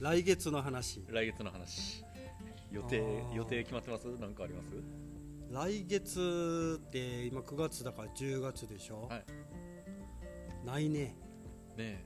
[0.00, 1.04] 来月の話。
[1.10, 2.02] 来月の話。
[2.72, 3.02] 予定
[3.34, 4.06] 予定決まってます？
[4.18, 4.68] なんかあります？
[5.50, 9.24] 来月って今9月だから10月でしょ、はい。
[10.66, 11.14] ないね。
[11.76, 12.04] ね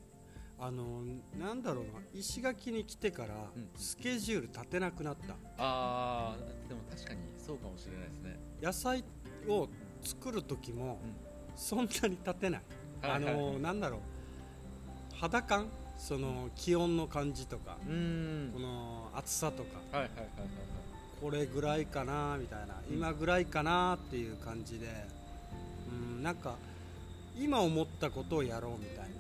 [0.59, 1.03] あの
[1.39, 1.93] なんだろうな。
[2.13, 3.69] 石垣に来てからうん。
[3.77, 8.41] スケジュール立てなくなった、あーでも確かにそうかもしれないですね。
[8.61, 9.05] 野菜
[9.49, 9.69] を
[10.03, 10.99] 作る時も
[11.55, 12.63] そんなに立てない、
[13.03, 13.53] あはいはいはい。
[13.53, 14.01] のなんだろう。
[15.15, 15.69] 肌感？
[15.97, 19.81] その気温の感じとか、この暑さとか
[21.21, 22.95] これぐらいかなみたいな、うん。
[22.95, 24.87] 今ぐらいかなっていう感じで、
[25.89, 26.57] うん、なんか
[27.37, 29.15] 今思ったことをやろうみたいな。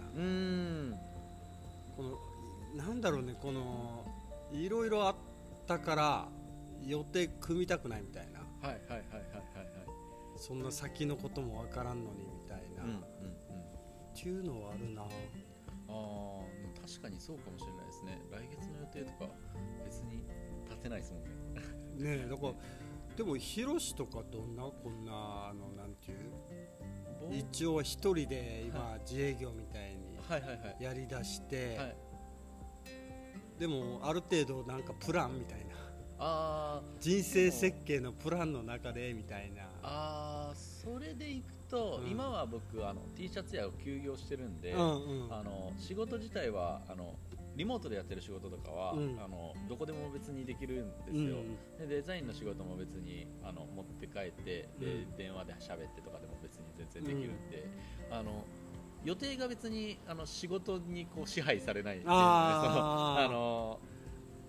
[1.96, 2.18] この
[2.76, 4.04] なんだろうねこの
[4.52, 5.14] いろいろあっ
[5.66, 6.28] たから
[6.84, 8.40] 予定組みたくないみたいな。
[8.68, 9.66] はいはいはいはいはいはい。
[10.36, 13.00] そんな先のこともわからんのにみたいな、うんうんうん。
[13.00, 13.02] っ
[14.14, 15.06] ていうのはあるな
[15.88, 18.22] あー確かにそうかもしれないですね。
[18.30, 19.30] 来月の予定とか
[19.84, 20.22] 別に
[20.68, 21.30] 立てないですもんね。
[21.96, 22.52] ねえだから
[23.16, 24.64] でもヒロシとかどんな？
[24.64, 25.12] こんな
[25.50, 26.18] あのなんていう？
[27.32, 30.82] 一応一人で今自営業みたいにはいはいはい。
[30.82, 31.96] やりだして、はい。
[33.58, 35.74] でもある程度なんかプランみたいな
[36.18, 39.62] あー人生設計のプランの中でみたいな。
[39.82, 42.10] あーそれでいくと、うん。
[42.10, 45.34] 今は僕あの T シャツ屋を休業してるんで、うんうん。
[45.34, 47.14] あの仕事自体はあの
[47.56, 49.18] リモートでやってる仕事とかは、うん。
[49.22, 51.36] あのどこでも別にできるんですうんよ、
[51.78, 55.16] でデザインの仕事も別にあの持って帰ってで、うん。
[55.16, 57.68] 電話で喋ってとかでも別に全然できるんで、
[58.10, 58.44] あの
[59.04, 63.26] 予定が別にあの仕事にこう支配されないっていうのでそのあー。
[63.26, 63.78] あの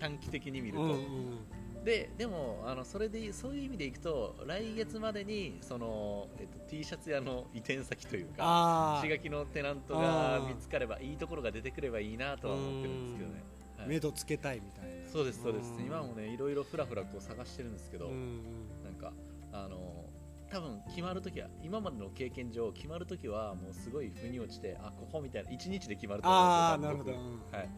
[0.05, 1.83] 短期的に見ると、うんうん。
[1.83, 13.43] ででもあのそれでそういう意味でいくと来月までにその、えっと、T シャツ屋の移転先というかあ石垣のテナントが見つかればいいところが出てくればいいなとは思ってるんですけどね、
[13.77, 13.85] はい。
[13.85, 15.09] あ目処つけたいみたいな。
[15.11, 15.73] そうですそうです。
[15.77, 15.85] うん。
[15.85, 18.39] 今もねいろいろふらふらこう探してるんですけど、うんうん。
[18.83, 19.13] なんか
[19.53, 20.05] あの
[20.51, 27.17] 多分決まるときは今までの経験上決まるときはもうすごい腑に落ちてあここみたいな1日で決まると思うんですよ
[27.51, 27.69] はい、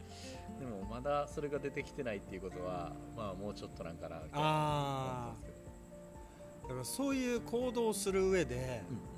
[0.60, 5.34] でもまだそれが出てきてないっていうことはまあもうちょっとなんかなあ
[6.64, 9.18] だからそういう行動をする上で、うん。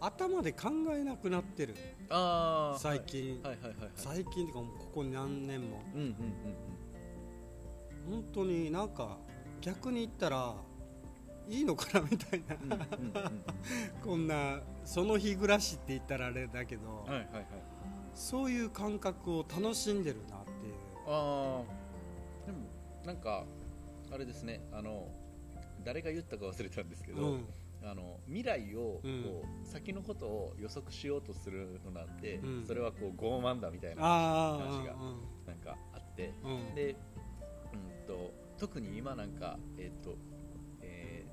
[0.00, 1.74] 頭で考えなくなってる。
[2.10, 3.52] ああ最近、はい。
[3.52, 5.82] はいはいはい最近っていうかここ何年も。
[5.94, 6.14] うんうんうん
[8.08, 9.18] 本当になんか
[9.60, 10.54] 逆に言ったら
[11.48, 13.44] いいのかなみたいな、うんうんうんうん。
[14.00, 17.46] こんなその日暮らしって言ったらあれだけど、はいはいはい
[18.16, 20.74] そういう感覚を楽しんでるなっていう。
[21.06, 22.66] ああでも
[23.04, 23.44] なんか
[24.10, 24.62] あれですね。
[24.72, 25.08] あの
[25.84, 27.46] 誰が言ったか忘れたんですけど、うん。
[27.84, 29.64] あの未来をこう、うん。
[29.64, 32.64] 先のことを予測しようとするのなんて、うん。
[32.66, 34.94] それはこう傲慢だみたいな話が
[35.46, 36.32] なんかあって
[36.74, 36.96] で、
[37.72, 40.16] うん、と特に今なんかえっ、と
[40.80, 41.26] え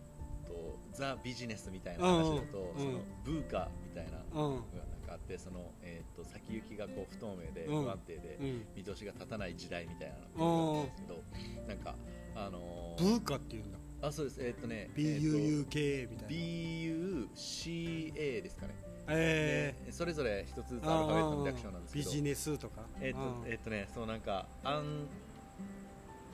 [0.44, 2.84] っ、とザ・ビジネスみたいな話だと、うん。
[2.84, 4.56] そのブーカみたいなのうん。
[4.58, 7.84] がなんかあってその、えー、と先行きがこう不透明でうん。
[7.86, 8.66] 不安定で、うん。
[8.76, 11.24] 見通しが立たない時代みたいなのがあるんですけど
[11.68, 11.96] なんか
[12.36, 13.78] あのーブーカっていうんだ。
[14.02, 14.44] あそうです。
[14.44, 18.74] えっ、とね BUUK みたいな、BUCA ですかね、
[19.08, 22.82] えでそれぞれ一つずつー、アルファベットの略称なんですけどビジネスとか。
[23.00, 23.44] えっ、とうん。
[23.48, 25.08] えっ、とねそうなんかあん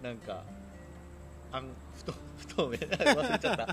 [0.01, 0.43] なんか
[1.51, 1.65] あん
[1.97, 3.63] 不透不透明忘れちゃった。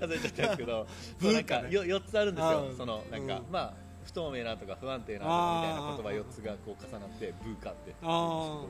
[0.00, 0.86] 忘れちゃったんですけど。
[1.20, 3.46] そうなんかよ4つあるんですあよーそのなんか、うん。
[3.50, 7.94] まあ不透明なとか不安定なとかみたいな言葉4つがこう重なってブーカって。
[8.02, 8.64] あ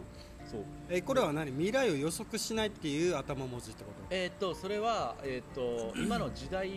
[0.44, 0.60] そう。
[0.90, 1.50] えこれは何？
[1.52, 4.06] 未来を予測しないっていう頭文字ってこと？
[4.10, 6.70] えーっとそれは、えーっと 今の時代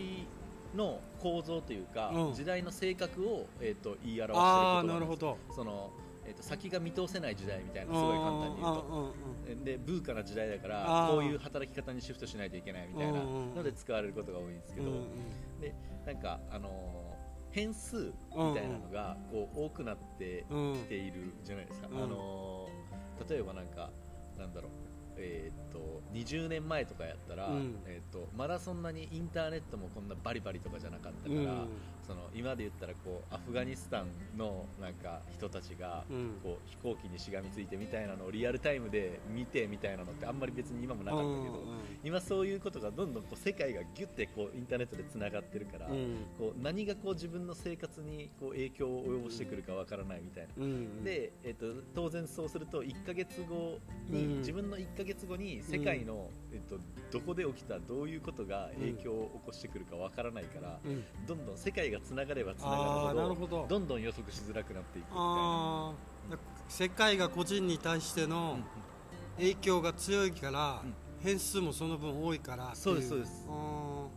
[0.74, 2.34] の構造というか、うん。
[2.34, 4.94] 時代の性格を、えーっと言い表していることああんです。
[4.94, 5.38] なるほど。
[5.54, 5.90] その、
[6.26, 8.82] えーっと先が見通せない時代みたいなすごい簡単に言うと。
[8.82, 9.12] うんうんうん
[9.48, 13.54] えでブーカな時代だかあらーこういう働き方にシフトしないといけないみたいなうんうんうん。
[13.54, 17.16] ので使われることが多いんですけど、うんうんでなんかあのー
[17.52, 23.90] 変数みたいなのがこう多くなってうんきているじゃないですか、うんあのー例えばなんか
[24.38, 24.70] なんだろう。
[25.18, 27.78] えーっと20年前とかやったら、うん。
[27.86, 31.68] えーっとまだそんなにインターネットもこんなバリバリとかじゃなかったから、うん
[32.06, 34.06] その今で言ったらこうアフガニスタン
[34.38, 36.36] のなんか人たちがうん。
[36.42, 41.64] こう飛行機にしがみついてみたいなのをリアルタイムで見てみたいなのってあんまり別に今もなかったけど、
[42.04, 46.16] 今そういうことがどんどんこう世界がギュッてこうインターネットでつながってるから、うん。
[46.38, 51.04] こう何がこう自分の生活にこう影響を及ぼしてくるかわからないみたいな。
[51.04, 54.38] で、えっと当然そうすると1ヶ月後に、うん。
[54.38, 56.78] 自分の1ヶ月後に世界の、えっと
[57.10, 61.04] どこで起きたどういうことが影響を起こしてくるかわからないから、うん。
[61.26, 62.76] どんどん世界がつながればつなが
[63.12, 63.66] るほどほど。
[63.68, 65.22] どんどん予測しづらくなっていくみたいな。
[65.22, 65.92] あ
[66.68, 68.58] 世界が個人に対しての
[69.36, 70.94] 影響が強いから、うん。
[71.18, 73.46] 変数もその分多いからそうですそうです。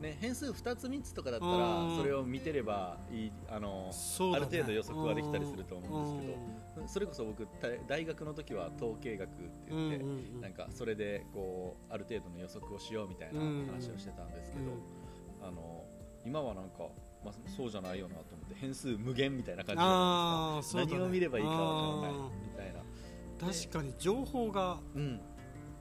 [0.01, 1.59] ね、変数2つ3つとかだったうん。
[1.91, 4.35] らそれを見てればいいあのね。
[4.35, 6.27] ある程度予測はできたりすると思うんです
[6.75, 15.47] けどそれこそ僕大大学の時は統計学ってうんうん言って、うんうんなんかそれでこうある程度の予測をしようみたいなうん話をしてたんですけど、うん。
[15.47, 15.85] あの
[16.25, 16.89] 今はなんか、
[17.23, 20.93] まあ、そうじゃないよなと思って変数無限みたいな感じあーそうだね。
[20.93, 22.79] 何を見ればいいかわからないみたいな、
[23.53, 25.21] 確かに情報がうん、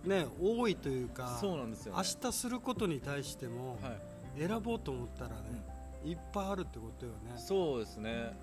[0.05, 2.03] ね多いというかそうなんですよね。
[2.03, 3.97] 明日することに対してもは
[4.37, 5.65] い、選ぼうと思ったらね、
[6.05, 7.35] いっぱいあるってことよね。
[7.37, 8.37] そうですね。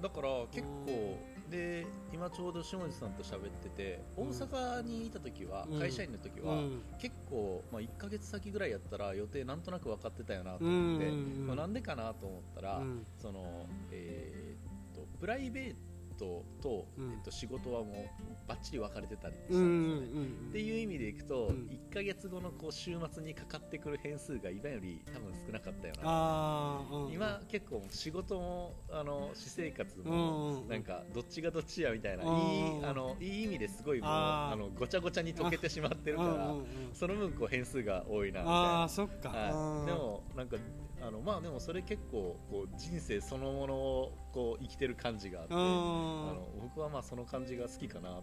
[0.00, 1.18] だから結構
[1.50, 5.80] で今ちょうど下地さんと喋ってて大うん阪にいた時は、うん。
[5.80, 6.82] 会社員の時は、うん。
[6.98, 13.06] 結構、まあ、1ヶ月先ぐらいやったら予定なんとなく分かってたよなとうん思って、うんうんまあ、なんでかなと思ったら、うん。
[13.16, 15.74] そのえーっとプライベー
[16.18, 17.12] トと、うん。
[17.12, 21.68] えっと、仕事はもうバッチリ分かれてたりしたうんんですよね、うんっていう意味でいくと、うん。
[21.90, 27.06] 1ヶ月後のこう週末にかかってくる変数が今より多分少なかったよな。
[27.12, 36.54] 今結構仕事もあの私生活もなんかどっちがどっちやみたいな、うんいいあのいい意味ですごいもうあのごちゃごちゃに溶けてしまってるから
[36.92, 40.56] その分こう変数が多いなみたいあなあでもなんか
[41.00, 45.60] あのまあでもそれ結構こう人生そのものをこう生きてる感じがあって、うん。
[45.60, 48.22] あの僕はまあその感じが好きかなとか思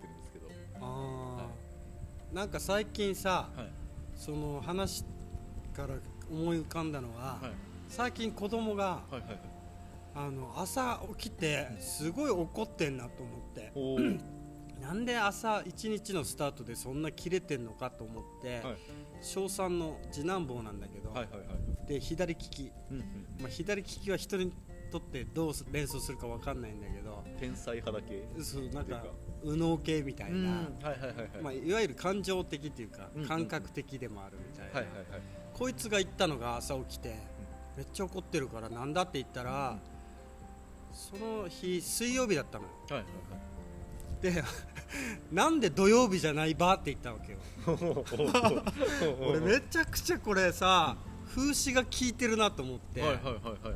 [0.00, 0.48] てるんですけど、
[0.80, 0.84] あー。
[0.84, 1.48] は
[2.32, 3.66] なんか最近さはい。
[4.14, 5.04] その話
[5.74, 5.94] から
[6.30, 7.52] 思い浮かんだのは、はい。
[7.88, 9.40] 最近子供がはいはいはい。
[10.14, 13.72] あの朝起きてすごい怒ってんなと思って
[14.82, 18.76] なんで朝一日のスタートでそんな切れてんのかと思って、はい。
[19.20, 21.46] 小3の次男坊なんだけど、はいはいはい
[21.90, 23.04] で左利き、うんうん
[23.40, 24.52] まあ、左利きは人に
[24.92, 27.24] とってどう連想するかわかんないんだけど。
[27.40, 28.22] 天才派だけ？
[28.42, 29.04] そうなんか
[29.42, 30.78] 右脳系みたいな、うん
[31.44, 35.20] はいわゆる感情的っていうかうんうん感覚的でもあるみたいな、はいはいはい。
[35.52, 37.16] こいつが言ったのが朝起きて
[37.76, 39.78] めっちゃ怒ってるからなんだって言ったら、
[40.92, 42.70] その日水曜日だったのよ。
[42.90, 43.04] はいはい
[44.22, 44.44] で
[45.32, 47.38] なんで土曜日じゃないばって言ったわけよ。
[47.66, 48.62] は
[49.02, 50.96] い俺めちゃくちゃこれさ
[51.34, 53.74] 風刺が効いてるなと思って、はいはいはいはいはい。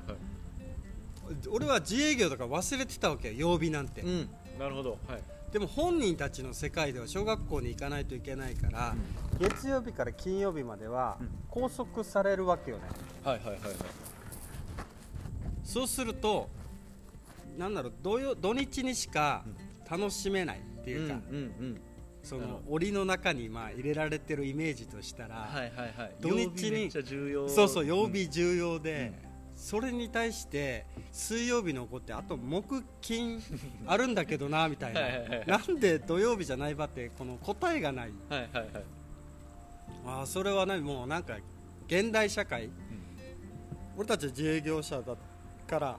[1.51, 4.29] 俺は自営業とか忘れてたわけよ曜日なんて、うん。
[4.59, 4.99] なるほど。
[5.09, 5.23] はい。
[5.53, 8.95] でも本人たちの世界では小学校に行かないといけないから、
[9.39, 11.29] 月曜日から金曜日まではうん。
[11.49, 12.83] 拘束されるわけよね、
[13.23, 13.75] はいはいはいはい。
[15.63, 16.49] そうすると
[17.57, 19.45] なんだろう土曜土日にしか
[19.89, 21.94] 楽しめないっていうか、うんうんそな
[22.31, 26.15] るほの檻の中にまあ入れられてるイメージとしたら、はいはいはい。
[26.21, 26.91] 土日に
[27.49, 29.35] そうそう曜日重要で、うん。
[29.57, 33.41] それに対して水曜日の子ってあと木金
[33.87, 34.95] あるんだけどなみたい
[35.47, 35.59] な。
[35.59, 38.13] なんで土曜日じゃないばってこの答えがない。
[38.29, 38.69] はいはいはい。
[40.07, 41.39] あーそれはねもうなんか
[41.87, 42.71] 現代社会、
[43.97, 45.17] 俺たちは自営業者だ
[45.67, 45.99] から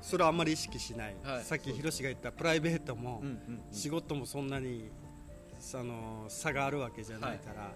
[0.00, 1.44] それはあんまり意識しない、はい。
[1.44, 3.22] さっきヒロシが言ったプライベートも、
[3.70, 4.90] 仕事もそんなに
[5.60, 7.74] その差があるわけじゃないから、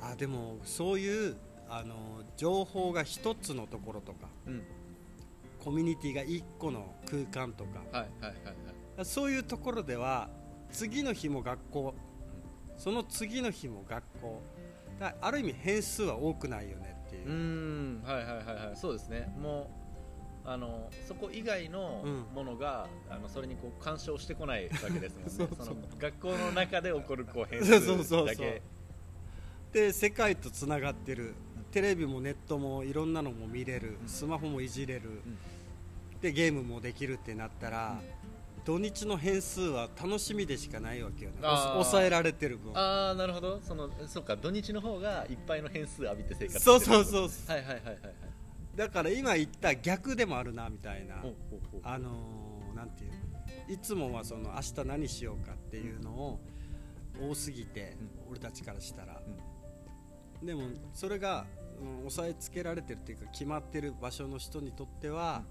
[0.00, 1.36] あでもそういう
[1.68, 4.62] あの情報が一つのところとかうん。
[5.62, 7.80] コミュニティが一個の空間とか。
[7.90, 8.32] はいはいはい
[8.96, 9.04] はい。
[9.04, 10.28] そういうところでは
[10.70, 11.94] 次の日も学校
[12.76, 14.42] その次の日も学校
[15.00, 17.26] だある意味変数は多くないよねっていう。
[17.26, 18.02] うーん。
[18.04, 18.76] はいはいはいはい。
[18.76, 19.32] そうですね。
[19.40, 19.83] もう
[20.46, 22.24] あのそこ以外のうん。
[22.34, 25.30] ものが、あのそれにこう干渉してこないわけですもんね。
[25.32, 25.74] そうそう。
[25.74, 28.26] の学校の中で起こるこう変そうそうそうそう。
[28.28, 28.62] 数だけ。
[29.72, 31.34] で世界とつながってる。
[31.70, 33.96] テレビもネットもいろんなのも見れる。
[34.02, 34.08] うん。
[34.08, 35.22] スマホもいじれる、
[36.20, 38.00] でゲームもできるってなったら、
[38.64, 41.38] 土日の変数は楽しみでしかないわけよね。
[41.42, 42.76] 抑えられてる分。
[42.76, 43.60] ああなるほど。
[43.60, 44.36] そのそうか。
[44.36, 47.56] 土日の方がいっぱいの変数浴びて生活してそうるそうそう。
[47.56, 48.14] はいはいはいはいはい
[48.76, 51.16] だから今言った逆でもあるなみたいな。
[51.82, 53.12] あのーなんていう
[53.68, 56.40] いつもはその明日何しようかっていうのを
[57.20, 57.96] 多すぎて、
[58.28, 59.22] 俺たちからしたら、
[60.42, 60.62] でも
[60.92, 61.46] それが、
[61.80, 65.44] うん、押さえつけられてるっていうか決まってる場所の人にとっては、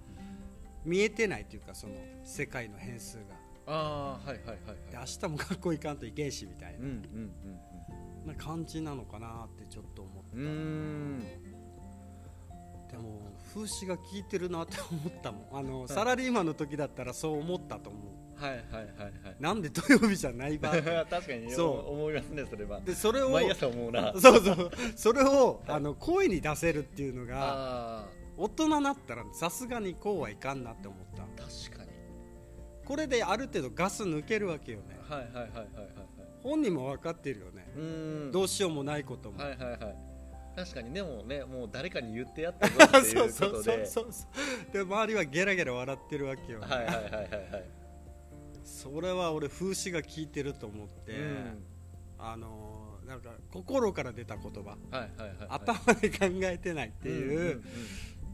[0.84, 3.24] 見えてないというかその世界の変数が。
[3.65, 4.58] ああはいはいはい
[4.92, 5.06] ではい。
[5.08, 7.32] 明日も学校行かんといけんしみたいうんうん
[8.27, 10.36] な,、な感じなのかなってちょっと思った、
[12.93, 15.47] でも風刺が効いてるなって思ったもん。
[15.57, 18.41] あの、サラリーマンの時だったらそう思ったと思う。
[18.41, 19.35] はいはいはいはい。
[19.39, 20.69] なんで土曜日じゃないば
[21.09, 21.91] 確かにそう。
[21.91, 22.81] 思いますねそれは。
[22.81, 24.13] でそれを毎朝思うな。
[24.19, 24.71] そうそう。
[24.95, 27.35] それをあの声に出せるっていうのが
[28.01, 31.23] あ大人になったらさすがにこうはいかんなって思った。
[31.23, 31.91] あ確かに。
[32.85, 35.00] これである程度ガス抜けるわけよね。
[35.07, 35.63] はいはいはいはいはい
[36.41, 37.71] 本人も分かってるよね。
[37.77, 38.31] うん。
[38.31, 40.12] どうしようもないことも、はいはいはい
[40.55, 44.07] 確かにでもねもう誰かに言ってやったぞってい うそうそうそうことでそう。
[44.72, 46.67] で周りはゲラゲラ笑ってるわけよ、ね。
[46.67, 47.63] はいはいはいはいはい。
[48.63, 51.63] それは俺風刺が効いてると思って、うん。
[52.19, 55.48] あのーなんか心から出た言葉、はいはいはいはい。
[55.50, 57.55] 頭で考えてないっていう、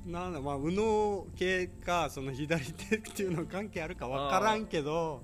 [0.05, 5.23] んんんなんだまあ右脳系かその左手っていうの関係あるか分からんけど。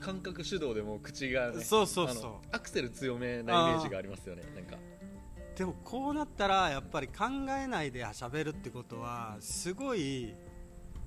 [0.00, 2.32] 感覚主導でもう口がねそうそうそう。
[2.50, 4.76] アクセル強めなイメージがありますよねなんか
[5.56, 7.24] でもこうなったらやっぱり考
[7.58, 10.34] えないで喋るってことはすごい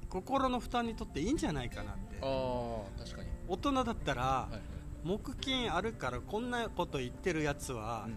[0.10, 2.18] 心の負担にとっていいんじゃないかなって。
[2.22, 3.30] ああ確かに。
[3.48, 4.62] 大人だったらはいはい。
[5.04, 8.08] 木金あるからこんなこと言ってるやつは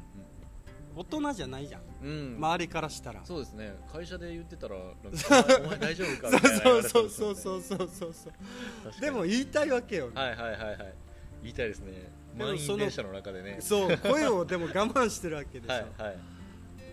[0.97, 1.83] 大人じゃないじゃん。
[2.03, 2.11] うん。
[2.11, 3.21] うん周りからしたら。
[3.25, 3.75] そうですね。
[3.91, 10.95] 会社で言ってたら お前大丈夫かみたいなそうそうそうそうそうそうそうでも言いたいわけよ、はいはいはいはい
[11.43, 11.93] 言いたいですね
[12.37, 13.59] 満員電車の中でね。
[13.61, 16.17] そう声をでも我慢してるわけでしょ、はいはい。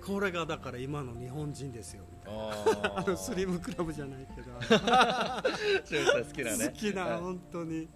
[0.03, 2.43] これがだから今の日本人ですよみたいな。
[2.43, 4.51] あ あのスリムクラブじゃないけど。
[4.59, 6.65] 好きなね。
[6.67, 7.19] 好きな、はい。
[7.21, 7.87] 本当に。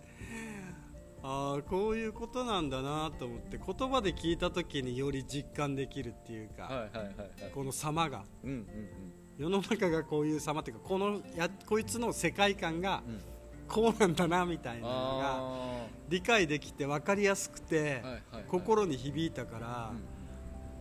[1.22, 7.52] ああこういうことなんだなと思って言葉で聞いた時により実感できるっていうか、はいはいはいはい。
[7.54, 8.24] この様が。
[8.44, 13.22] うんうん世の中がこういう様っていうかこのやこいつの世界観がうんうん
[13.70, 18.04] こうなんだなみたいなのがあ理解できて分かりやすくて、
[18.48, 19.92] 心に響いたから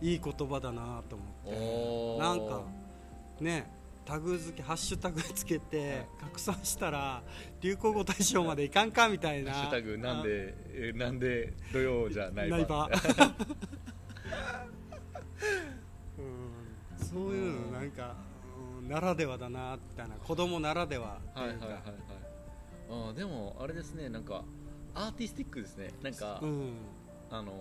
[0.01, 2.19] うん、いい言葉だなと思って。
[2.19, 2.63] なんか
[3.39, 3.71] ね
[4.05, 6.07] タグ付けハッシュタグつけて、はい。
[6.21, 7.21] 拡散したら
[7.61, 9.51] 流行語大賞までいかんかみたいな。
[9.53, 12.67] ハッシュタグなんでえなんで土曜じゃないないば。
[12.67, 12.89] ば
[16.17, 16.21] う
[17.03, 17.05] ん。
[17.05, 18.15] そういうのなんか、
[18.81, 20.15] うんならではだなみたいな。
[20.15, 21.41] 子供ならではってか。
[21.41, 22.18] はいいうはいはいはい
[22.89, 24.43] あーでもあれですねなんか
[24.95, 25.89] アーティスティックですね。
[26.01, 26.73] なんか、うん。
[27.29, 27.53] あのー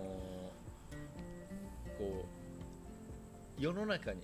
[1.99, 2.25] こ
[3.58, 4.20] う世の中に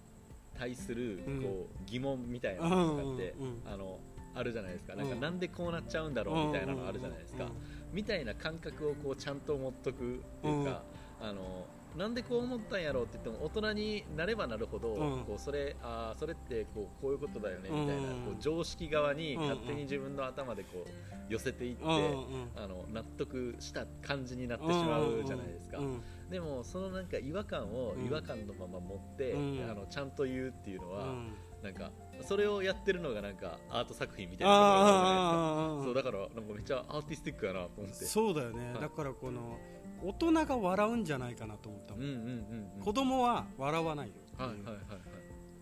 [0.56, 1.42] 対するうん。
[1.42, 3.98] こう疑問みたいなのとかって、うんあの
[4.36, 4.96] あるじゃないですか。
[4.96, 5.20] なんかうん。
[5.20, 7.50] なんでこうなっちゃうんだろうみたいなのあるじゃないですか、うん
[7.92, 10.82] みたいな感覚をこうちゃんと持っとくっていうか、
[11.20, 11.64] あの
[11.96, 15.24] なんでこう思ったんやろうって言っても大人になればなるほど、うん。
[15.24, 19.42] こうそれあーそれってこうこういうことだよねみたいな、うんこう常識側にうん。
[19.42, 21.90] 勝手に自分の頭でこう寄せていって、うん。
[21.90, 22.48] うん。
[22.56, 26.02] あの納得した感じになってしまうじゃないですか、うん。
[26.30, 28.06] でもそのなんか違和感をうん。
[28.06, 29.70] 違和感のまま持って、うん。
[29.70, 31.32] あのちゃんと言うっていうのは、うん。
[31.62, 38.04] なんかそれをやってるのがなんかアート作品みたいなそうだからなんかめっちゃアーティスティックやなと思って。
[38.04, 38.80] そうだよね、はい。
[38.82, 39.58] だからこの
[40.04, 42.82] 大人が笑うんじゃないかなと思ったもん、うんうんうんうん。
[42.82, 44.82] 子供は笑わないよ、はいはいはいはい。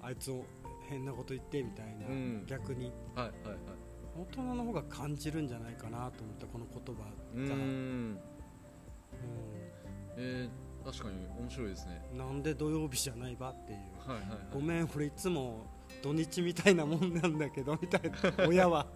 [0.01, 0.45] あいつを
[0.89, 2.45] 変なこと言ってみたいな、うん。
[2.47, 2.93] 逆に。
[3.15, 3.59] はいはいはい。
[4.15, 7.03] 大人の方が感じるんじゃないかなと思ったこの言葉
[7.49, 8.19] が、ん。
[10.17, 12.05] えー、確かに面白いですね。
[12.13, 14.39] うんなんで土曜日じゃないばっていう、はいはいはい。
[14.53, 15.67] ごめん俺いつも
[16.03, 18.03] 土日みたいなもんなんだけどみたい
[18.39, 18.47] な。
[18.49, 18.87] 親は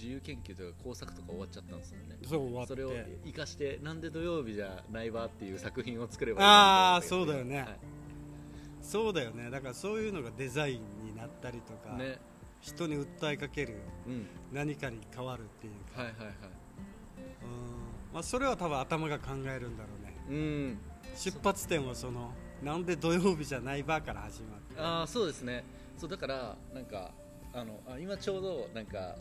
[0.00, 2.16] 自由研究とか工作とか終わっちゃったんですよね。
[2.24, 2.68] そう終わって。
[2.68, 2.92] それを
[3.26, 7.78] 生かしてなんで土曜日じゃないわっていう作品を作ればいいあーなと思ったけどそうだよね。
[8.80, 9.50] そうだよね。
[9.50, 12.18] だからそういうのがデザインになったりとか、はい、ね。
[12.60, 13.76] 人に訴えかける
[14.06, 14.26] うん。
[14.52, 16.32] 何かに変わるっていうか、はいはいはい。
[16.32, 16.36] うん。
[18.12, 20.16] まあ、それは多分頭が考えるんだろうね。
[20.28, 20.78] うん。
[21.14, 24.80] 出発点はそのなんで土曜日じゃないばから始まって。
[24.80, 25.64] ああそうですね。
[25.96, 27.12] そうだからなんか
[27.52, 29.16] あのあ今ちょうどなんか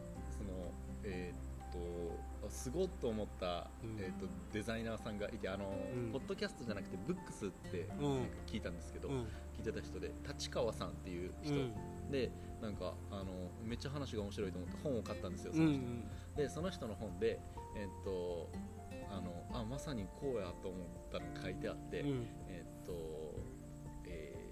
[1.10, 4.00] えーっとすごっと思った、うん。
[4.00, 6.12] えーっとデザイナーさんがいてあの、うん。
[6.12, 7.88] ポッドキャストじゃなくてブックスって
[8.48, 9.16] 聞いたんですけど、うん。
[9.58, 12.12] 聞いてた人で立川さんっていう人、うん。
[12.12, 13.26] でなんかあの
[13.64, 15.68] めっちゃ話が面白いと思って本を買ったんですよそうん。
[15.68, 17.40] の人、でその人の本で
[17.78, 18.50] えーっと
[19.12, 22.28] あのあまさにこうやと思ったのが書いてあって、うん。
[22.48, 22.94] えーっと、
[24.08, 24.50] えー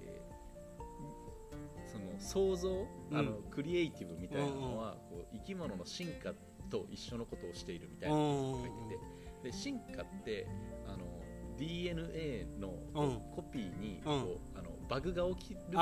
[1.88, 3.18] その想像、うん。
[3.18, 6.34] あのクリエイティブみたいなのは、こう生き物の進化
[6.70, 9.18] と一緒のことをしているみたいなことが書いてて。
[9.44, 10.48] で進化って
[10.88, 11.06] あの
[11.58, 14.22] DNA のうんコピーにうん。
[14.22, 15.78] こう、あのバグが起きるか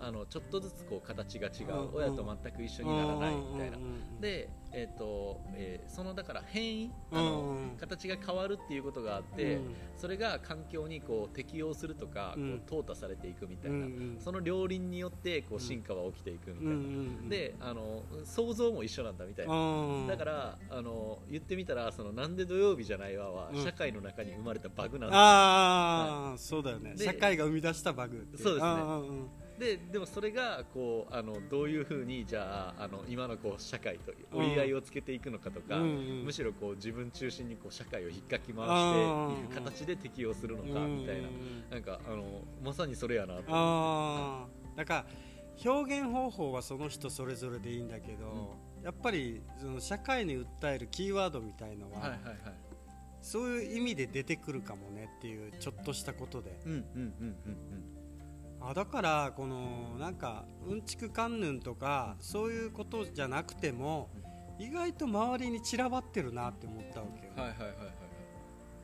[0.00, 1.94] らあのちょっとずつこう形が違う、うん。
[1.94, 3.78] 親と全く一緒にならないみたいな、
[4.20, 7.56] で、えーとえーそのだから変異あの、うん。
[7.56, 9.74] うん形が変わるっていうことがあって、うん。
[9.96, 12.62] それが環境にこう適応するとか、うん。
[12.68, 14.16] こう淘汰されていくみたいな、うんうん。
[14.18, 20.06] その両輪によってこう進化は起きていくみたいな、うんであの想像も一緒なんだみたいな、うん。
[20.06, 23.64] だからあの言ってみたらそのなんで土曜日じゃないわは、うん。
[23.64, 26.94] 社会の中に生まれたバグなんだああ、そうだよね。
[26.96, 36.24] で社会が生み出したバグそうですねででもそれがこうあのどういうふうにじゃああの今のこう社会と折り合いをつけていくのかとか、うんうん。
[36.24, 41.70] むしろこう自分中心にこう社会を引っかき回していく形で適応するのかみたいなうん。
[41.70, 41.78] な。
[41.78, 42.24] んかあの
[42.64, 45.06] まさにそれやなと思ああだから
[45.64, 52.38] 表現方法はその人それぞれでいいんだけど、やっぱりその社会に訴えるキーワードみたいのは、はいはいはい。
[53.22, 56.58] そういう意味で出てくるかもねっていうちょっとしたことで。
[56.66, 57.93] うんうんうんうん
[58.66, 64.08] あだからこのなんかうんちくかんぬんとかそういうことじゃなくても
[64.58, 67.94] 意外と周りに散らばってるなって思ったわけよ、うんはいはいはいはいはい。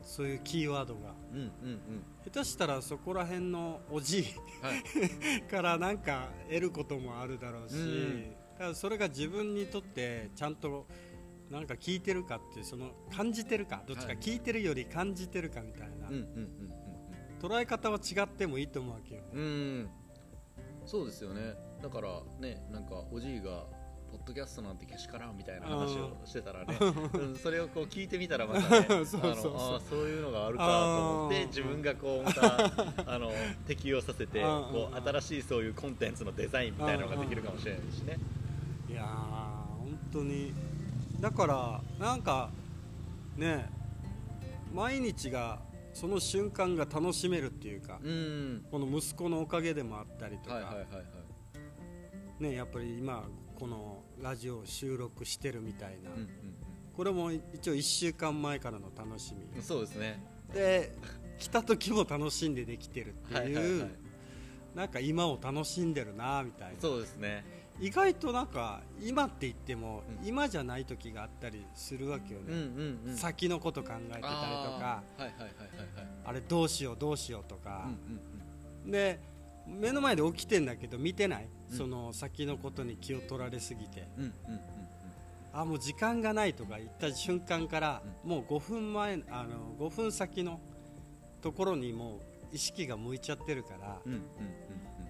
[0.03, 1.13] そういうキーワードが。
[1.31, 2.03] うんうんうん。
[2.25, 4.23] 下手したらそこら辺のおじい
[4.61, 5.41] はい。
[5.49, 10.85] からなんか得ることもあるだろうし、うんだそれが自分にとってちゃんと
[11.49, 14.17] なんか聞いてるかっていうその感じてるかどっちかはい。
[14.17, 16.71] 聞いてるより感じてるかみたいな、うんうんうん
[17.41, 19.21] 捉え方は違ってもいいと思うわけよ。
[19.21, 19.41] ね、うん。
[19.41, 19.89] うん
[20.85, 21.53] そうですよね。
[21.81, 23.63] だからねなんかおじいが
[24.11, 26.77] ポッドキャストなんてけしからんみたいな話をしてたらね、
[27.15, 32.57] うん、それをこう聞いてみたらまたね そうあそういうのがあるかと思って自分がこうまた
[33.07, 33.31] あの
[33.65, 34.45] 適用させてうん。
[34.71, 38.17] こう新しいそういうコンテンツのデザインみたいなのができるかもしれないしね。
[38.89, 40.53] いやー本当に。
[41.21, 42.49] だからなんか
[43.37, 43.69] ね
[44.73, 45.59] 毎日が
[45.93, 48.65] その瞬間が楽しめるっていうか、うん。
[48.71, 51.01] この息子のおかげでもあったりとか、はいはいはいは
[52.39, 52.43] い。
[52.43, 56.29] ね、やっぱり今このラジオを収録してるみたいな、うん
[56.91, 59.45] これも一応1週間前からの楽しみ。
[59.55, 60.21] うんそうですね。
[60.53, 60.91] で
[61.39, 63.89] 来た時も楽しんでできてるっていう、はいはいはい
[64.75, 66.81] なんか今を楽しんでるなみたいな。
[66.81, 67.43] そうですね。
[67.79, 70.27] 意外となんか今って言っても、うん。
[70.27, 73.17] 今じゃない時があったりするわけようんうね、んうん。
[73.17, 75.03] 先のこと考えてたりとか。
[76.25, 77.87] あれどうしようどうしようとか。
[77.87, 79.19] うん、うんで
[79.67, 81.77] 目の前で起きてんだけど見てない、うん。
[81.77, 84.07] その先のことに気を取られすぎて。
[84.17, 84.59] うんうんうんうん。
[85.53, 90.59] あもう時間がないとか言った瞬間から、もう5分前あの5分先の
[91.41, 92.19] ところにもう
[92.51, 94.25] 意識が向いちゃってるから、うんうんうん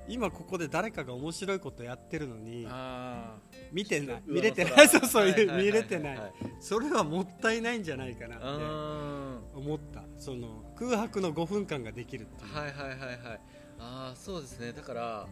[0.07, 3.35] 今ここで誰かが面白いことやってるのにあ
[3.71, 4.15] 見てない。
[4.17, 4.89] ー見れてない。
[4.89, 6.17] そ うそうはいはいはいはい見れてない。
[6.17, 10.03] はいそれはもったいないんじゃないかなってあ思った。
[10.17, 13.39] その空白の5分間ができるっていう、ーはいはいはいはい。
[13.79, 14.73] ああそうですね。
[14.73, 15.27] だから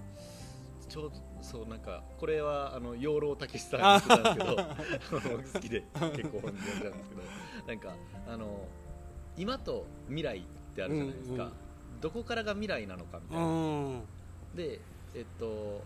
[0.87, 4.43] ちょうどそうなんかこれはあの養老たけしさんに言ってたんですけ
[5.29, 5.83] ど 好きで
[6.15, 7.21] 結構本読んじゃうんですけど
[7.67, 7.95] なんか
[8.27, 8.65] あの
[9.35, 10.41] 今と未来っ
[10.75, 11.53] てあるじゃないですか、うんうん
[12.01, 14.01] どこからが未来なのかみたういな、ん。
[14.55, 14.79] で
[15.15, 15.81] えっと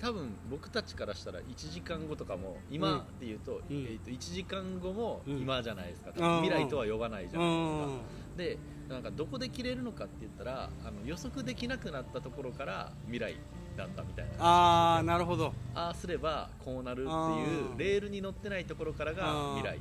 [0.00, 3.84] 多分僕たちからしたら1時間後とかも今で言うと,、うん。
[3.88, 5.38] えっと1時間後もうん。
[5.38, 6.42] 今じゃないですか、ん。
[6.42, 7.86] 未来とは呼ばないじゃうないですか、
[8.34, 8.36] ん。
[8.36, 13.36] でなんかどこで切れるのかって言ったらあの予測できなくなったところから未来
[13.76, 14.32] だったみたいな。
[14.40, 15.54] ああなるほど。
[15.74, 17.78] ああすればこうなるってあいうー。
[17.78, 19.78] レールに乗ってないところからが未来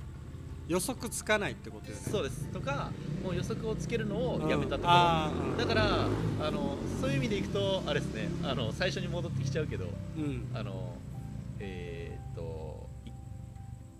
[0.71, 2.01] 予測つかないってことよね。
[2.09, 2.45] そうです。
[2.47, 2.91] とか
[3.23, 5.57] もう予測をつけるのをやめたところ、あー。
[5.59, 8.29] だからあのそういう意味でいくとあれですね。
[8.43, 9.85] あの最初に戻ってきちゃうけど
[10.17, 10.47] うん。
[10.53, 10.95] あの
[11.59, 12.89] えーっと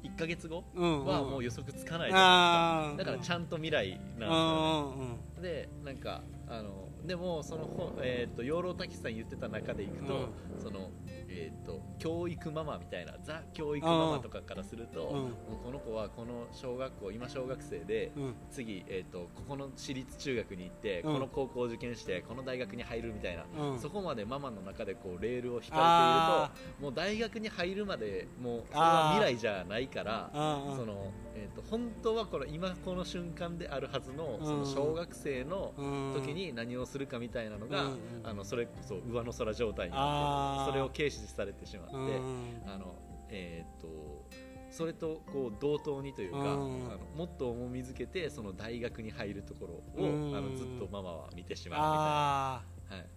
[0.03, 3.11] い1ヶ月後うんはもう予測つかないじあゃないですか。
[3.11, 5.17] だからちんゃんと未来なんですよね。
[5.37, 10.29] あでなんかあのでもその本、えー、と養老たけしさん言ってた中でいくと、
[10.61, 10.89] その
[11.33, 15.15] えー、と教育ママみたいなザ教育ママとかからすると、うん。
[15.15, 15.31] もう
[15.63, 18.35] この子はこの小学校今小学生で、うん。
[18.51, 21.13] 次、えー、とここの私立中学に行って、うん。
[21.13, 23.79] この高校を受験してこの大学に入るみたいな、うん。
[23.79, 36.13] そこまでママの中でこうレールを引あかれているともう大学に入るまでもうそれは未来じゃないからその、えー、と本当はこの今この瞬間であるはずのその小学生のうん。
[36.13, 37.99] 時に何をするかみたいなのが、うん。
[38.23, 42.61] あのそれこそ上の空状態になってそれを軽視されてしまって、うん。
[42.65, 42.95] あの
[43.29, 44.27] えー、と
[44.69, 46.45] それとこう同等にというか、うん。
[46.45, 50.35] あのもっと重みづけてその大学に入るところを、うん。
[50.35, 53.09] あのずっとママは見てしまうみたいな、はい、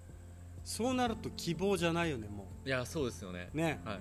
[0.62, 3.50] そうなると希望じゃないよねもいやそうですよね。
[3.52, 3.80] うね。
[3.84, 3.98] は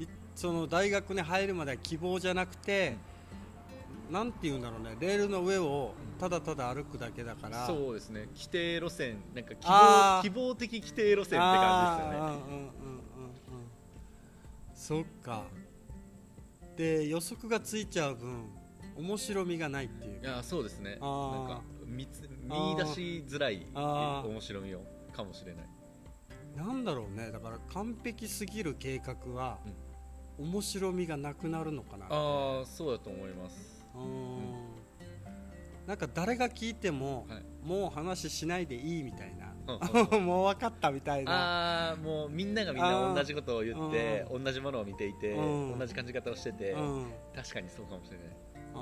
[0.00, 0.04] い。
[0.04, 2.96] いその大学に入るまでは希望じゃなくて、
[4.12, 4.94] なんて言うんだろうね。
[5.00, 7.66] レールの上をただただ歩くだけだから。
[7.66, 8.28] そうですね。
[8.34, 9.16] 規定路線。
[9.34, 12.18] なんか希望希望的規定路線って感じですよね。
[12.18, 13.00] うんうんうんうんうん。
[14.74, 15.44] そっか。
[16.76, 18.50] で予測がついちゃう分
[18.96, 20.20] 面白みがないっていう。
[20.20, 20.90] いやそうですね。
[20.90, 24.80] なんか見つ見出しづらい面白みを
[25.14, 25.64] かもしれない。
[26.54, 27.32] なんだろうね。
[27.32, 29.58] だから完璧すぎる計画は、
[30.38, 33.81] 面白みがなくなるのかなああそうだと思います
[35.86, 37.42] なんか誰が聞いても、はい。
[37.62, 39.52] もう話しないでいいみたいな。
[40.18, 41.90] もう分かったみたいな。
[41.90, 45.78] ああもうみんながみんな同じことを言ってう同じものを見ていてうん。
[45.78, 47.12] 同じ感じ方をしててうん。
[47.34, 48.26] 確かにそうかもしれない。
[48.74, 48.78] あ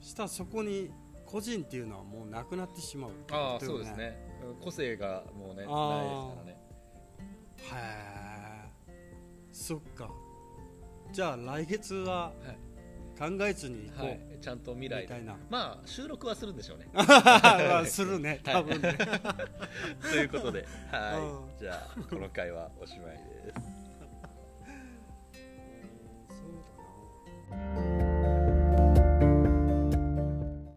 [0.00, 0.04] ー。
[0.04, 0.90] したらそこに
[1.26, 4.18] 個人っていうのはもうなくなってしまうああそうですね。
[4.44, 6.56] うん個性がもうねないですからね。
[7.58, 10.10] へえそっか。
[11.12, 12.32] じゃあ来月は
[13.20, 14.20] 考えずに行こう、はい。
[14.40, 15.02] ちゃんと未来で。
[15.02, 15.36] みたいな。
[15.50, 16.88] まあ収録はするんでしょうね。
[16.94, 17.04] ま
[17.80, 18.40] あするね。
[18.42, 18.96] 多分ね、
[20.00, 21.60] ということでうはい。
[21.60, 23.60] じゃあこの回はおしまいです。
[26.30, 27.99] そうだな